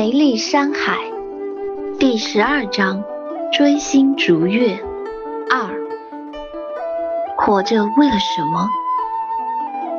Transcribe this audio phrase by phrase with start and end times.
[0.00, 0.96] 梅丽山海
[1.98, 3.04] 第十二章：
[3.52, 4.82] 追星逐月
[5.50, 5.68] 二。
[7.36, 8.66] 活着为了什么？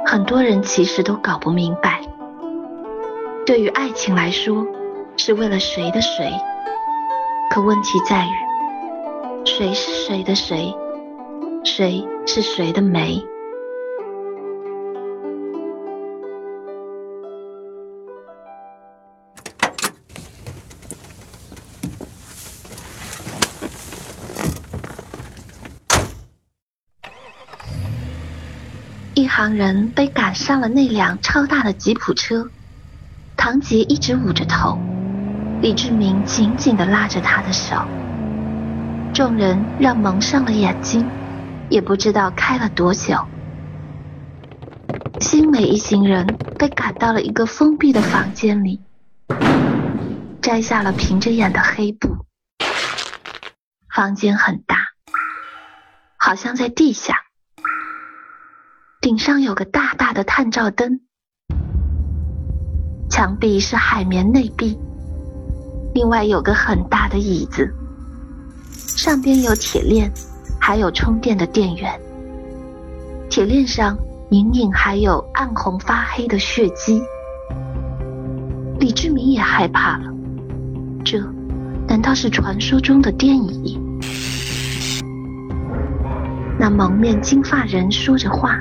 [0.04, 2.02] 很多人其实都搞不明白。
[3.46, 4.66] 对于爱情来说，
[5.18, 6.34] 是为了谁的谁？
[7.52, 10.76] 可问题在于，谁是谁的谁？
[11.64, 13.24] 谁是谁的梅？
[29.34, 32.52] 行人被赶上了那辆超大的吉普车，
[33.38, 34.78] 唐杰一直捂着头，
[35.62, 37.78] 李志明紧紧地拉着他的手。
[39.14, 41.10] 众人让蒙上了眼睛，
[41.70, 43.26] 也不知道开了多久。
[45.22, 46.28] 新美一行人
[46.60, 48.82] 被赶到了一个封闭的房间里，
[50.42, 52.26] 摘下了平着眼的黑布。
[53.96, 54.76] 房间很大，
[56.18, 57.16] 好像在地下。
[59.02, 61.00] 顶上有个大大的探照灯，
[63.10, 64.78] 墙壁是海绵内壁，
[65.96, 67.74] 另外有个很大的椅子，
[68.76, 70.12] 上边有铁链，
[70.60, 72.00] 还有充电的电源。
[73.28, 73.98] 铁链上
[74.30, 77.02] 隐隐还有暗红发黑的血迹。
[78.80, 80.14] 李志明也害怕了，
[81.04, 81.20] 这
[81.88, 83.80] 难道是传说中的电椅？
[86.60, 88.60] 那蒙面金发人说着话。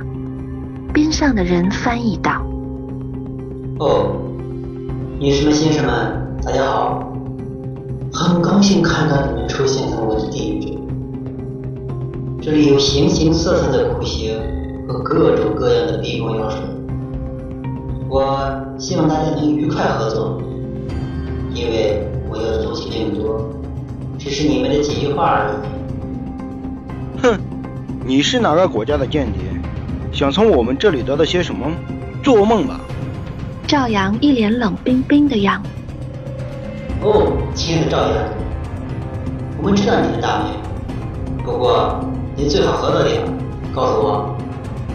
[1.20, 2.42] 边上的人翻译道
[3.78, 4.16] ：“哦，
[5.18, 7.12] 女士们、先生们，大家好，
[8.10, 10.78] 很高兴看到你们出现在我的地狱。
[12.40, 14.34] 这里有形形色色的酷刑
[14.88, 16.58] 和各种各样的避风药水。
[18.08, 20.40] 我希望大家能愉快合作，
[21.52, 23.46] 因为我要的东西并不多，
[24.16, 27.38] 只是你们的几句话而已。”哼，
[28.06, 29.59] 你是哪个国家的间谍？
[30.12, 31.70] 想从我们这里得到些什么？
[32.22, 32.78] 做梦吧！
[33.66, 35.68] 赵阳一脸冷冰冰的样子。
[37.02, 38.12] 哦，亲爱的赵阳，
[39.56, 40.52] 我们知道你的大名，
[41.44, 41.98] 不过
[42.36, 43.22] 您最好合作点，
[43.74, 44.36] 告诉我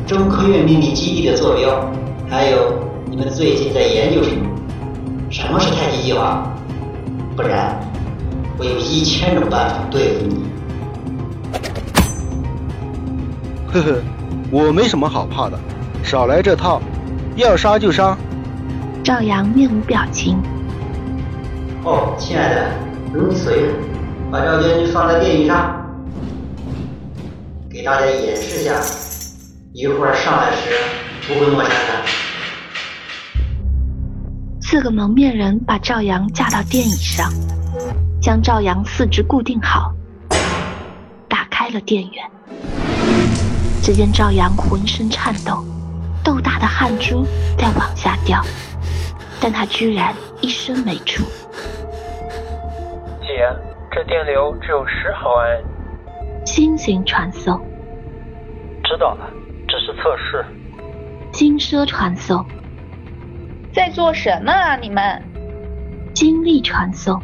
[0.05, 1.89] 中科院秘密基地的坐标，
[2.29, 2.77] 还有
[3.09, 4.45] 你们最近在研究什么？
[5.31, 6.53] 什么是太极计划？
[7.35, 7.79] 不然
[8.59, 10.45] 我有一千种办法对付你。
[13.73, 14.01] 呵呵。
[14.51, 15.59] 我没什么好怕的，
[16.03, 16.81] 少来这套，
[17.35, 18.15] 要杀就杀。
[19.03, 20.37] 赵阳面无表情。
[21.83, 22.71] 哦，亲爱的，
[23.11, 23.73] 如你所愿，
[24.31, 25.83] 把赵将军放在电椅上，
[27.69, 28.73] 给大家演示下，
[29.73, 30.71] 一会儿上来时
[31.27, 32.05] 不会陌生的。
[34.61, 37.31] 四个蒙面人把赵阳架到电椅上，
[38.21, 39.91] 将赵阳四肢固定好，
[41.27, 42.34] 打开了电源。
[43.85, 45.63] 只见赵阳浑身颤抖，
[46.23, 47.23] 豆大的汗珠
[47.55, 48.41] 在往下掉，
[49.39, 51.23] 但他居然一声没出。
[53.21, 53.47] 姐，
[53.91, 55.61] 这电流只有十毫安。
[56.47, 57.63] 新型传送。
[58.83, 59.29] 知道了，
[59.67, 60.43] 这是测试。
[61.31, 62.43] 金奢传送。
[63.71, 65.21] 在做什么啊，你们？
[66.11, 67.21] 金力传送。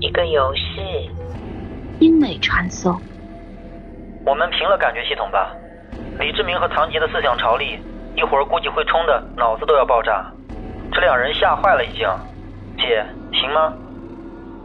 [0.00, 1.10] 一个游戏。
[1.98, 2.98] 英美传送。
[4.28, 5.56] 我们平了感觉系统吧，
[6.20, 7.78] 李志明和唐杰的思想潮力，
[8.14, 10.30] 一会儿估计会冲的脑子都要爆炸，
[10.92, 12.06] 这两人吓坏了已经。
[12.76, 13.02] 姐，
[13.32, 13.72] 行吗？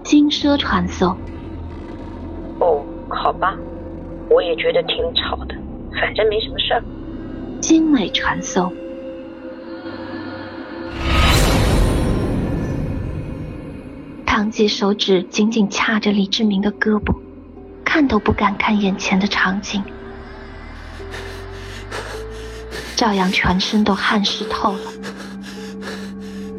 [0.03, 1.18] 金奢传送。
[2.59, 3.56] 哦，好吧，
[4.29, 5.56] 我也觉得挺吵的，
[5.97, 6.84] 反正没什么事儿。
[7.62, 8.69] 精美传送。
[14.25, 17.22] 唐杰手指紧紧掐着李志明的胳膊。
[17.93, 19.83] 看都不敢看眼前的场景，
[22.95, 24.79] 赵阳全身都汗湿透了，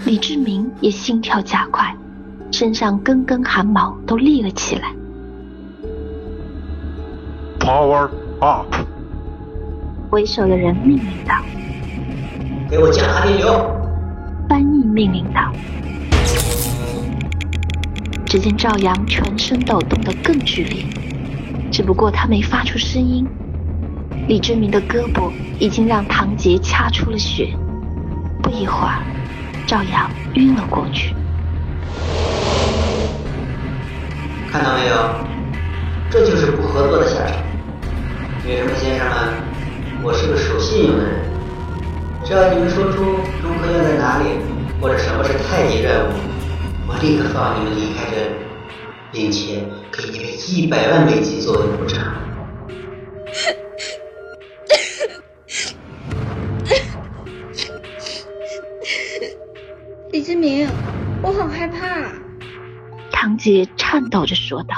[0.04, 1.92] 李志明也心跳加快，
[2.52, 4.94] 身上根根汗毛都立了起来。
[7.58, 8.72] Power up！
[10.12, 11.34] 为首的人命令道
[12.70, 13.76] ：“给我加大电流！”
[14.48, 15.52] 翻译命令道。
[18.24, 20.84] 只见赵阳全身抖动得更剧烈。
[21.74, 23.26] 只不过他没发出声音，
[24.28, 27.48] 李志明的胳膊已经让唐杰掐出了血。
[28.40, 29.02] 不一会儿，
[29.66, 31.12] 赵阳晕了过去。
[34.52, 34.94] 看到没有，
[36.08, 37.38] 这就是不合作的下场。
[38.46, 39.34] 女士们、先生们，
[40.00, 41.24] 我是个守信用的人，
[42.24, 43.02] 只要你们说出
[43.42, 44.38] 中科院在哪里，
[44.80, 46.12] 或者什么是太极任务，
[46.86, 48.43] 我立刻放你们离开这里，
[49.14, 49.62] 并且
[49.92, 52.02] 给你们一百万美金作为补偿。
[60.10, 60.68] 李志明，
[61.22, 62.10] 我好害怕。
[63.12, 64.74] 堂姐颤抖着说道。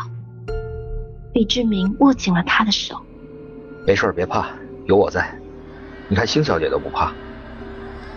[1.32, 3.00] 李志明握紧了她的手。
[3.86, 4.48] 没事，别怕，
[4.84, 5.34] 有我在。
[6.08, 7.10] 你看星小姐都不怕。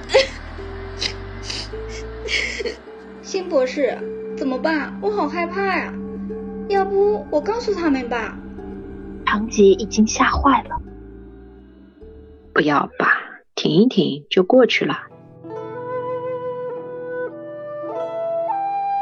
[3.23, 3.97] 星博士，
[4.35, 4.99] 怎么办？
[5.01, 5.93] 我好害怕呀！
[6.69, 8.37] 要不我告诉他们吧？
[9.25, 10.79] 堂姐已经吓坏了。
[12.53, 13.11] 不要吧，
[13.55, 14.95] 挺一挺就过去了。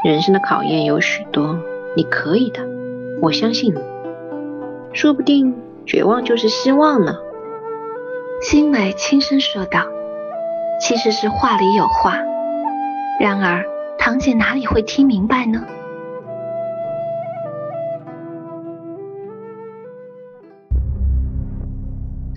[0.02, 1.58] 人生的考验有许多，
[1.94, 2.66] 你可以的，
[3.20, 3.80] 我相信你。
[4.94, 5.54] 说不定
[5.84, 7.16] 绝望就是希望呢。
[8.40, 9.82] 新美轻声说道，
[10.80, 12.16] 其实是话里有话。
[13.20, 13.62] 然而，
[13.98, 15.66] 堂姐哪里会听明白呢？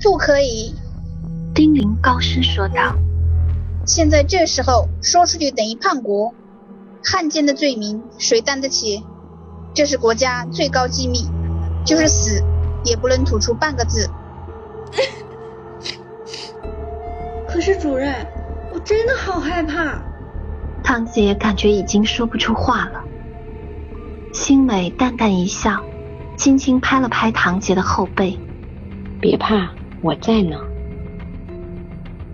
[0.03, 0.74] 不可以！
[1.53, 2.95] 丁玲高声说道。
[3.86, 6.33] 现在这时候说出去等于叛国。
[7.03, 9.03] 汉奸的罪名谁担得起？
[9.74, 11.25] 这是国家最高机密，
[11.86, 12.44] 就是死
[12.83, 14.09] 也不能吐出半个字。
[17.48, 18.13] 可是主任，
[18.74, 20.01] 我真的好害怕。
[20.83, 23.03] 唐姐感觉已经说不出话了。
[24.33, 25.81] 新美淡淡一笑，
[26.38, 28.39] 轻轻拍了拍堂姐的后背
[29.19, 29.69] ：“别怕，
[30.01, 30.57] 我在呢。”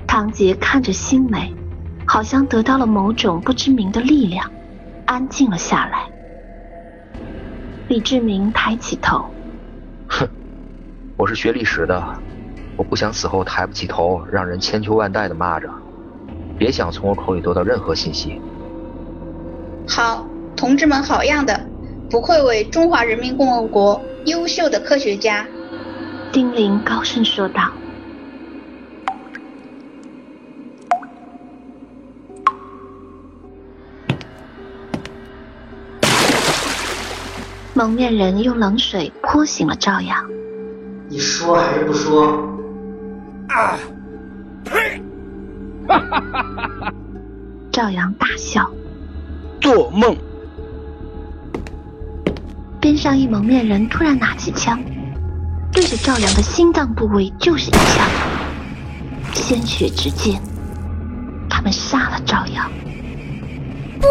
[0.07, 1.53] 唐杰看着新美，
[2.05, 4.49] 好像得到了某种不知名的力量。
[5.05, 6.03] 安静了下来。
[7.87, 9.23] 李志明抬起头，
[10.09, 10.27] 哼，
[11.15, 12.03] 我是学历史的，
[12.75, 15.69] 我不想死后抬不起头，让人千秋万代的骂着。
[16.57, 18.41] 别想从我口里得到任何信息。
[19.87, 20.27] 好，
[20.57, 21.57] 同志们，好样的，
[22.09, 25.47] 不愧为中华人民共和国优秀的科学家。
[26.37, 27.71] 丁灵高声说道。
[37.73, 40.23] 蒙面人用冷水泼醒了赵阳。
[41.09, 42.27] 你说还是不说？
[43.49, 43.79] 啊！
[44.63, 45.01] 呸！
[45.87, 46.93] 哈哈哈哈哈！
[47.71, 48.69] 赵阳大笑。
[49.59, 50.15] 做梦！
[52.79, 54.79] 边上一蒙面人突然拿起枪，
[55.77, 58.09] 对着赵阳的心脏部位就是一枪，
[59.31, 60.41] 鲜血直溅。
[61.47, 62.67] 他们杀了赵阳。
[64.01, 64.07] 不！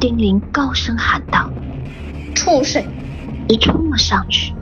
[0.00, 1.50] 丁玲高声喊道。
[2.34, 2.82] 畜生！
[3.46, 4.54] 直冲了上去，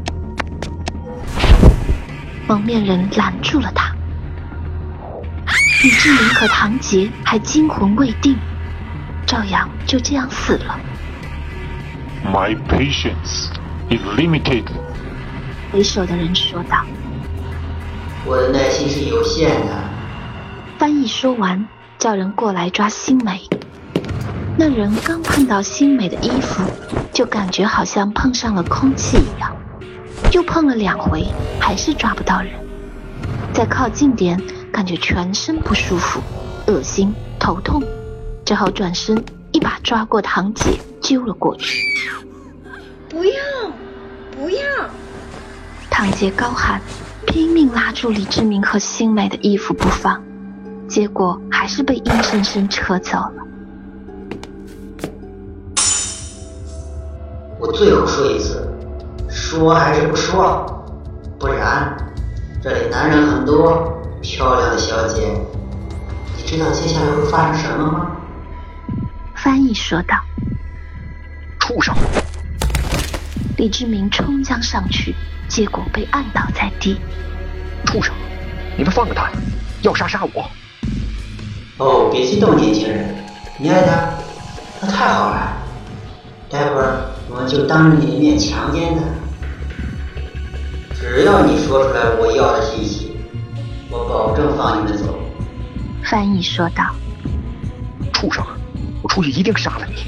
[2.48, 3.94] 蒙面人拦住了他。
[5.84, 8.36] 李志明和唐杰还惊魂未定，
[9.24, 10.80] 赵阳就这样死了。
[12.24, 13.50] My patience
[13.88, 14.64] is limited。
[15.76, 16.82] 为首的人说道
[18.24, 19.74] ：“我的耐心是有限的。”
[20.78, 21.68] 翻译说完，
[21.98, 23.42] 叫人过来抓新梅。
[24.56, 26.62] 那人刚碰到新美的衣服，
[27.12, 29.54] 就感觉好像碰上了空气一样，
[30.32, 31.26] 又碰了两回，
[31.60, 32.50] 还是抓不到人。
[33.52, 34.40] 再靠近点，
[34.72, 36.22] 感觉全身不舒服，
[36.68, 37.82] 恶心、头痛，
[38.46, 41.78] 只好转身一把抓过堂姐，揪了过去。
[43.10, 43.32] 不要，
[44.34, 44.66] 不要！
[45.96, 46.78] 堂姐高喊，
[47.26, 50.22] 拼命拉住李志明和新美的衣服不放，
[50.86, 53.32] 结果还是被硬生生扯走了。
[57.58, 58.70] 我最后说一次，
[59.30, 60.66] 说还是不说？
[61.38, 61.96] 不然，
[62.62, 65.22] 这里男人很多，漂亮的小姐，
[66.36, 68.16] 你知道接下来会发生什么吗？
[69.34, 70.14] 翻译说道。
[71.58, 71.94] 畜生！
[73.56, 75.14] 李志明冲将上去，
[75.56, 77.00] 结果被按倒在地。
[77.86, 78.14] 畜生！
[78.76, 79.30] 你们放了他，
[79.80, 80.50] 要杀杀我！
[81.78, 83.16] 哦，别激动，年轻人，
[83.58, 84.10] 你爱他，
[84.82, 85.56] 那太好了。
[86.50, 87.06] 待会儿。
[87.30, 89.02] 我就当着你的面强奸他，
[90.94, 93.16] 只要你说出来我要的信息，
[93.88, 95.18] 我保证放你们走。
[96.04, 96.94] 翻译说道
[98.12, 98.44] ：“畜生，
[99.02, 100.04] 我出去一定杀了你！”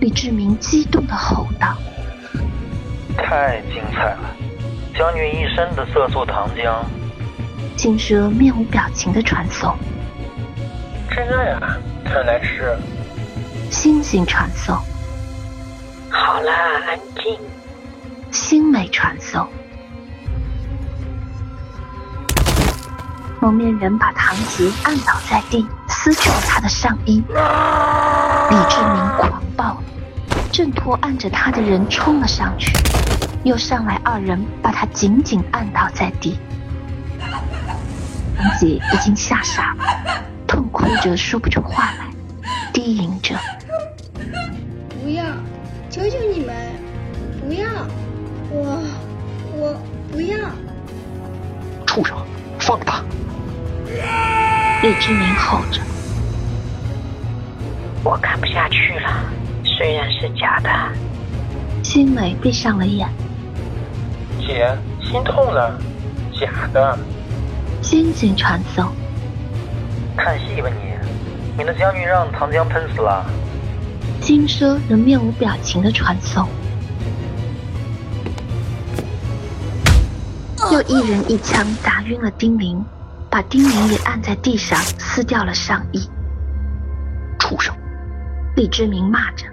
[0.00, 1.74] 李志明激动的吼道
[3.16, 4.30] ：“太精彩了，
[4.98, 6.82] 将军一身的色素糖浆。”
[7.78, 9.72] 金蛇面无表情的传送
[11.08, 12.76] ：“这呀，看来是。”
[13.70, 14.76] 星星传送。
[16.10, 16.52] 好啦，
[16.88, 17.38] 安静。
[18.32, 19.46] 星美传送。
[23.40, 27.22] 蒙面人把唐吉按倒在地，撕去了他的上衣。
[28.50, 29.82] 李志明狂暴了，
[30.50, 32.72] 挣脱按着他的人冲了上去，
[33.44, 36.38] 又上来二人把他紧紧按倒在地。
[38.38, 39.84] 王姐已经吓傻了，
[40.46, 42.06] 痛哭着说不出话来，
[42.72, 43.34] 低吟着
[45.02, 45.24] ：“不要，
[45.90, 46.54] 求求你们，
[47.40, 47.68] 不要，
[48.50, 48.82] 我，
[49.56, 49.80] 我
[50.12, 50.38] 不要。”
[51.86, 52.16] 畜生，
[52.60, 53.02] 放他！
[54.82, 55.80] 李志明吼着
[58.04, 59.24] ：“我看不下去了，
[59.64, 60.70] 虽然是假的。”
[61.82, 63.08] 新美闭上了眼
[64.48, 65.78] ：“姐，心痛了，
[66.40, 66.98] 假的。”
[67.82, 68.86] 先行传送。
[70.16, 70.94] 看戏吧你！
[71.58, 73.26] 你的将军让唐江喷死了。
[74.22, 76.48] 金奢仍面无表情的传送。
[80.72, 82.82] 又一人一枪打晕了丁玲，
[83.30, 86.08] 把丁玲也按在地上撕掉了上衣。
[87.38, 87.74] 畜生！
[88.56, 89.44] 李志明骂着。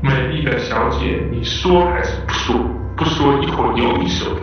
[0.00, 2.64] 美丽的小姐，你说还是不说？
[2.96, 4.40] 不说一会儿有你受的。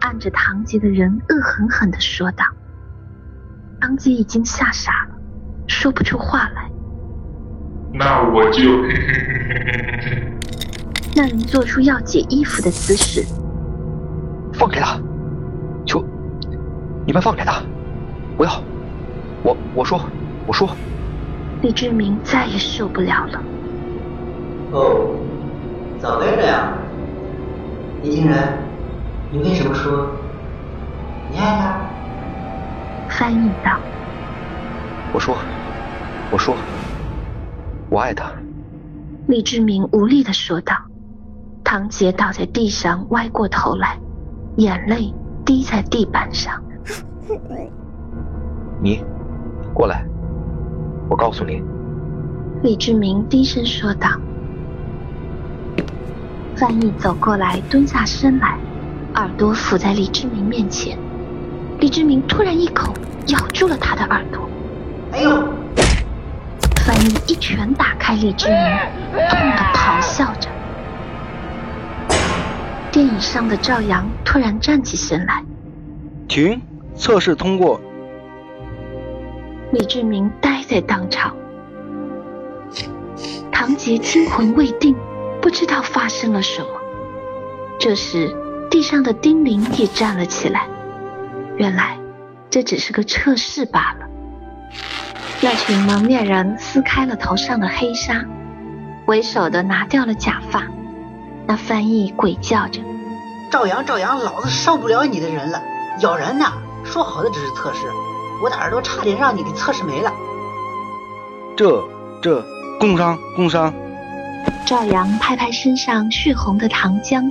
[0.00, 2.44] 按着唐杰的人恶狠狠地说道
[3.80, 5.14] ：“唐杰已经吓傻了，
[5.68, 6.68] 说不出话来。”
[7.94, 8.62] 那我就
[11.14, 13.22] 那人做出要解衣服的姿势。
[14.52, 14.98] 放开他！
[15.86, 16.04] 求
[17.06, 17.62] 你们放开他！
[18.36, 18.50] 不要！
[19.44, 20.00] 我我说
[20.46, 20.68] 我说。
[21.62, 23.40] 李志明再也受不了了。
[24.72, 25.14] 哦，
[26.00, 26.72] 早该这样。
[28.02, 28.58] 年轻人，
[29.30, 30.10] 你为什么说
[31.30, 31.80] 你爱他？
[33.08, 33.78] 翻译道。
[35.12, 35.36] 我说，
[36.32, 36.56] 我说，
[37.88, 38.32] 我爱他。
[39.28, 40.74] 李志明无力的说道。
[41.62, 43.96] 唐杰倒在地上，歪过头来，
[44.56, 46.60] 眼泪滴在地板上。
[48.82, 49.02] 你，
[49.72, 50.04] 过来，
[51.08, 51.62] 我告诉你。
[52.64, 54.08] 李志明低声说道。
[56.62, 58.56] 翻译走过来，蹲下身来，
[59.16, 60.96] 耳朵伏在李志明面前。
[61.80, 62.94] 李志明突然一口
[63.26, 64.48] 咬住了他的耳朵。
[65.10, 65.42] 哎呦！
[66.86, 68.58] 翻译一拳打开李志明，
[69.28, 70.48] 痛得咆哮着。
[72.92, 75.42] 电影上的赵阳突然站起身来。
[76.28, 76.62] 停，
[76.94, 77.80] 测试通过。
[79.72, 81.34] 李志明呆在当场。
[83.50, 84.94] 唐杰惊魂未定，
[85.42, 86.68] 不知道发生了什么。
[87.78, 88.34] 这时，
[88.70, 90.68] 地上的丁玲也站了起来。
[91.56, 91.98] 原来，
[92.48, 94.06] 这只是个测试罢了。
[95.40, 98.24] 那群蒙面人撕开了头上的黑纱，
[99.06, 100.62] 为首的拿掉了假发。
[101.44, 102.80] 那翻译鬼叫着
[103.50, 105.60] ：“赵阳，赵阳，老子受不了你的人了，
[106.00, 106.46] 咬人呢！
[106.84, 107.80] 说好的只是测试，
[108.42, 110.12] 我的耳朵差点让你给测试没了。”
[111.56, 111.82] 这
[112.22, 112.42] 这
[112.78, 113.74] 工伤工伤！
[114.64, 117.30] 赵阳拍拍身上血红的糖浆，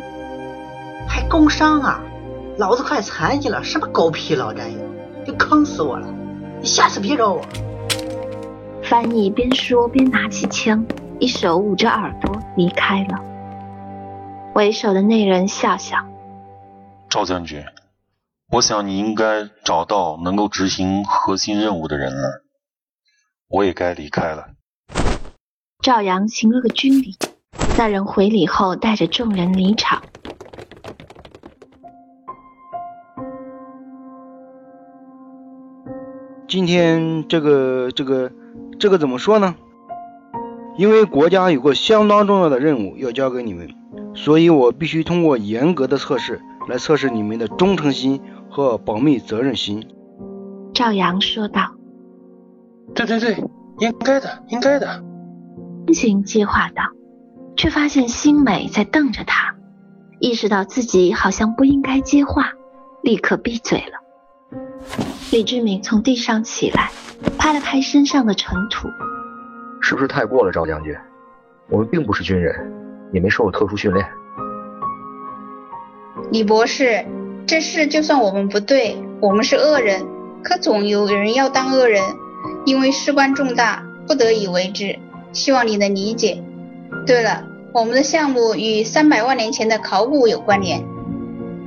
[1.08, 2.02] 还工伤啊！
[2.58, 4.80] 老子快残疾了，什么狗屁老战友，
[5.26, 6.08] 就坑死我了！
[6.60, 7.42] 你下次别找我。
[8.84, 10.86] 翻译边说边拿起枪，
[11.20, 13.18] 一手捂着耳朵离开了。
[14.54, 15.98] 为首的那人笑笑
[17.10, 17.64] ：“赵将军，
[18.52, 22.44] 我想你应该找到能够执行核心任务的人了。
[23.48, 24.50] 我也该离开了。”
[25.82, 27.18] 赵阳行了个军礼，
[27.76, 30.00] 那人回礼后带着众人离场。
[36.48, 38.32] 今天这个这个
[38.78, 39.56] 这个怎么说呢？
[40.78, 43.68] 因为国家有个相当重要的任务要交给你们，
[44.14, 48.22] 所以我必须通过严格的测试来测试你们的忠诚心
[48.52, 49.84] 和保密责任心。
[50.76, 51.72] 赵阳说道
[52.94, 53.44] ：“对对对，
[53.80, 55.04] 应该的，应该的。”
[55.88, 56.84] 星星接话道，
[57.56, 59.56] 却发现新美在瞪着他，
[60.20, 62.54] 意识到自己好像不应该接话，
[63.02, 64.00] 立刻闭嘴了。
[65.32, 66.92] 李志明从地上起来，
[67.38, 68.88] 拍了拍身上的尘土。
[69.82, 70.96] 是不是太过了，赵将军？
[71.70, 72.54] 我们并不是军人，
[73.12, 74.06] 也没受过特殊训练。
[76.32, 77.06] 李博士，
[77.46, 80.06] 这事就算我们不对，我们是恶人，
[80.44, 82.02] 可总有人要当恶人，
[82.66, 84.98] 因为事关重大，不得已为之。
[85.34, 86.44] 希望你能理解。
[87.06, 90.84] 对了，我们的项目与三百万年前的考古有关联。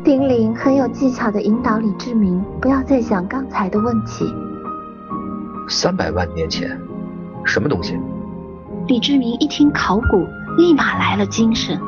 [0.04, 4.26] 丁玲很有技巧的引导李志明不要再想刚才的问题。
[5.68, 6.68] 三百万年前，
[7.44, 7.99] 什么东西？
[8.87, 10.26] 李志明一听考古，
[10.59, 11.80] 立马来了精神。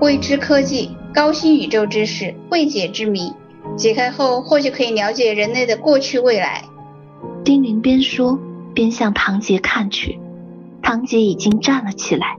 [0.00, 3.32] 未知科技、高新宇宙知识、未解之谜，
[3.76, 6.62] 解开后或许可以了解人类的过去未来。
[7.44, 8.38] 丁玲边说
[8.72, 10.20] 边向唐杰看去，
[10.84, 12.38] 唐杰已经站了起来，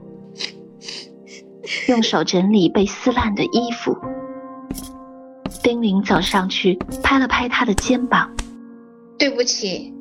[1.88, 3.98] 用手整理被撕烂的衣服。
[5.62, 8.30] 丁玲走上去拍了拍他的肩膀
[9.18, 9.92] ：“对不起。”“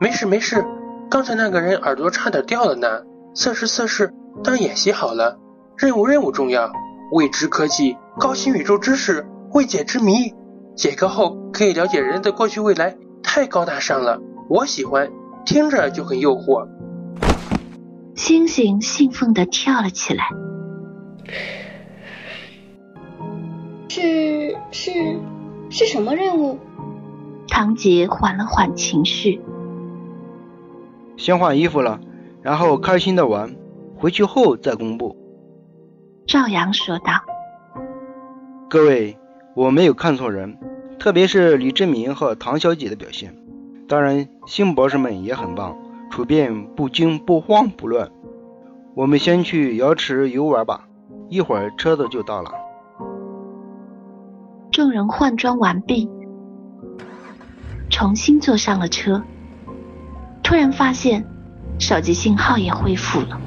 [0.00, 0.64] 没事没事，
[1.10, 3.02] 刚才那个人耳朵差点掉了呢。
[3.34, 5.38] 测试测试，当演习好了。
[5.76, 6.72] 任务任务重要，
[7.12, 10.34] 未知科技、高新宇宙知识、未解之谜，
[10.74, 15.10] 解开后可以了解人的过去未来，太高大上了，我喜欢，
[15.44, 16.66] 听着就很诱惑。”
[18.26, 20.30] 星星兴奋地跳了起来。
[23.88, 24.90] 是是
[25.70, 26.58] 是什么任务？
[27.46, 29.40] 唐杰缓了缓情绪，
[31.16, 32.00] 先换衣服了，
[32.42, 33.54] 然后开心的玩，
[33.94, 35.16] 回去后再公布。
[36.26, 37.12] 赵阳说道
[38.68, 39.16] ：“各位，
[39.54, 40.58] 我没有看错人，
[40.98, 43.36] 特别是李志明和唐小姐的表现，
[43.86, 45.76] 当然新博士们也很棒，
[46.10, 48.10] 处变不惊不慌不乱。
[48.94, 50.88] 我们先去瑶池游玩吧，
[51.28, 52.50] 一会儿车子就到了。”
[54.72, 56.10] 众人换装完毕，
[57.90, 59.22] 重新坐上了车。
[60.42, 61.26] 突然发现
[61.78, 63.40] 手机信号也恢复了。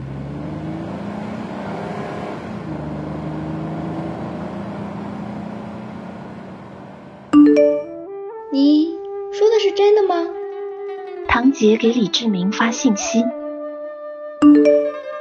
[11.41, 13.23] 唐杰给李志明发信息。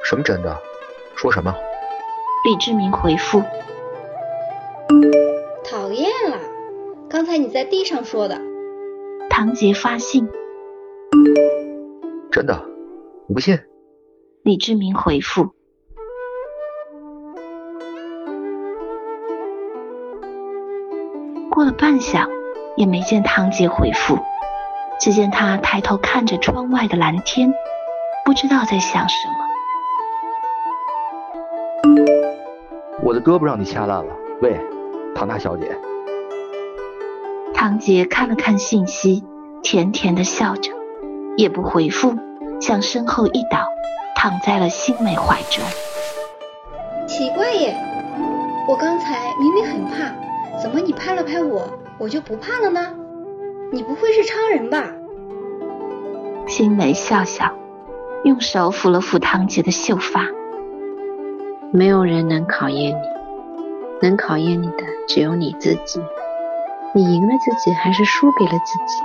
[0.02, 0.58] 什么真的？
[1.14, 1.54] 说什么？
[2.44, 3.40] 李志明回复。
[5.64, 6.36] 讨厌了！
[7.08, 8.36] 刚才你在地上说的。
[9.30, 10.28] 唐杰发信。
[12.32, 12.66] 真的？
[13.28, 13.56] 你不信？
[14.42, 15.50] 李志明回复。
[21.48, 22.28] 过了半晌，
[22.76, 24.18] 也没见唐杰回复。
[25.00, 27.52] 只见他抬头看着窗外的蓝天，
[28.24, 29.34] 不知道在想什么。
[33.02, 34.58] 我的胳膊让你掐烂了，喂。
[35.14, 35.76] 唐大小姐，
[37.54, 39.24] 唐杰看了看信息，
[39.62, 40.70] 甜甜的笑着，
[41.36, 42.14] 也不回复，
[42.60, 43.66] 向身后一倒，
[44.14, 45.64] 躺在了新美怀中。
[47.08, 47.76] 奇怪耶，
[48.68, 50.12] 我刚才明明很怕，
[50.62, 52.94] 怎么你拍了拍我，我就不怕了呢？
[53.70, 54.82] 你不会是超人吧？
[56.46, 57.52] 新梅笑笑，
[58.24, 60.26] 用手抚了抚唐杰的秀发。
[61.70, 63.18] 没有人能考验你。
[64.00, 66.00] 能考验你的只有你自己，
[66.94, 69.02] 你赢了自己还是输给了自己，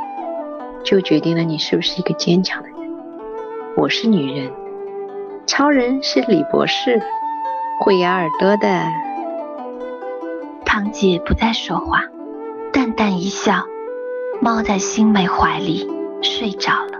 [0.83, 2.77] 就决定了你是不是一个坚强的人。
[3.75, 4.51] 我是女人，
[5.47, 7.01] 超人是李博士，
[7.79, 8.85] 会咬耳朵的。
[10.63, 12.03] 唐姐不再说话，
[12.71, 13.65] 淡淡一笑，
[14.43, 15.87] 猫在新美怀里
[16.21, 16.92] 睡着了。